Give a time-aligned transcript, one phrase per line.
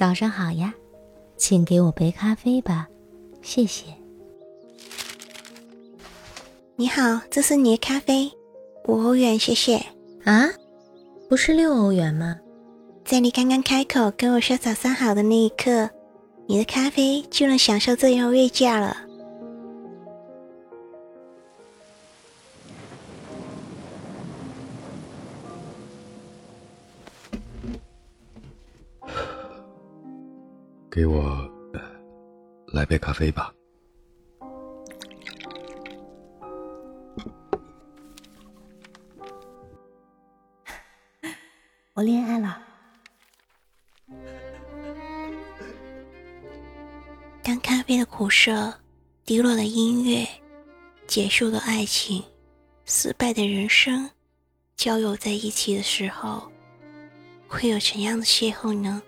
[0.00, 0.72] 早上好呀，
[1.36, 2.88] 请给我杯咖啡吧，
[3.42, 3.84] 谢谢。
[6.74, 8.32] 你好，这是你的咖啡，
[8.88, 9.76] 五欧元，谢谢。
[10.24, 10.48] 啊，
[11.28, 12.34] 不是六欧元吗？
[13.04, 15.90] 在你刚刚开口跟我说早上好的那一刻，
[16.46, 18.96] 你的咖啡就能享受这优惠价了。
[30.90, 31.48] 给我
[32.66, 33.54] 来杯咖啡吧。
[41.94, 42.60] 我恋爱了。
[47.42, 48.74] 当咖啡的苦涩、
[49.24, 50.26] 滴落的音乐、
[51.06, 52.20] 结束的爱情、
[52.84, 54.10] 失败的人生
[54.76, 56.50] 交友在一起的时候，
[57.46, 59.00] 会有怎样的邂逅呢？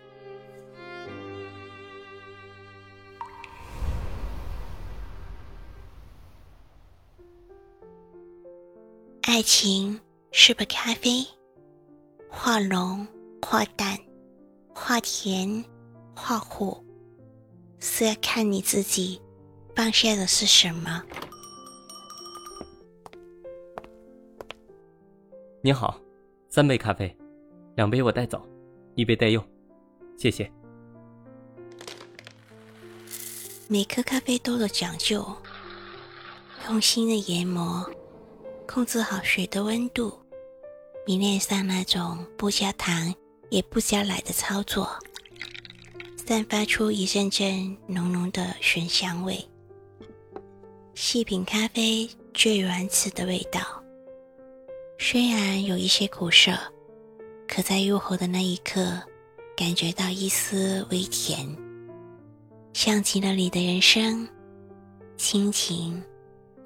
[9.34, 9.98] 爱情
[10.30, 11.26] 是杯咖啡，
[12.28, 13.08] 画浓
[13.40, 13.98] 画淡，
[14.74, 15.64] 画甜
[16.14, 16.84] 画苦，
[17.80, 19.18] 是要看你自己
[19.74, 21.02] 放下的是什么。
[25.62, 25.98] 您好，
[26.50, 27.16] 三杯咖啡，
[27.74, 28.46] 两杯我带走，
[28.96, 29.42] 一杯待用，
[30.18, 30.52] 谢谢。
[33.66, 35.26] 每颗咖啡都有讲究，
[36.68, 37.90] 用心的研磨。
[38.72, 40.18] 控制好水的温度，
[41.04, 43.14] 迷恋上那种不加糖
[43.50, 44.88] 也不加奶的操作，
[46.16, 49.46] 散发出一阵阵浓浓的醇香味。
[50.94, 53.60] 细品咖啡最原始的味道，
[54.98, 56.58] 虽然有一些苦涩，
[57.46, 58.98] 可在入喉的那一刻，
[59.54, 61.46] 感觉到一丝微甜，
[62.72, 64.26] 像极了你的人生，
[65.18, 66.02] 亲情、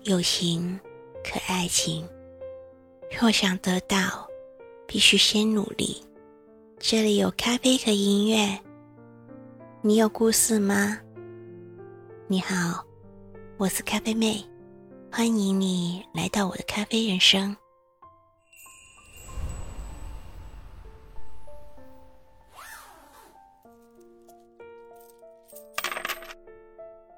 [0.04, 0.78] 友情。
[1.28, 2.08] 可爱情，
[3.10, 4.28] 若想得到，
[4.86, 6.00] 必须先努力。
[6.78, 8.56] 这里有咖啡和音乐，
[9.82, 11.00] 你有故事吗？
[12.28, 12.86] 你好，
[13.56, 14.40] 我是咖啡妹，
[15.10, 17.56] 欢迎你来到我的咖啡人生。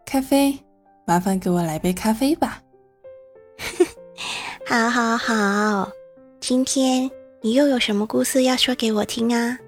[0.07, 0.59] 咖啡，
[1.05, 2.63] 麻烦给我来杯咖啡吧。
[4.69, 5.91] 好好好，
[6.41, 9.59] 今天你又有什么故事要说给我听啊？